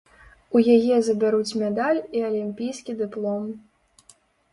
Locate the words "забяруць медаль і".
1.07-2.23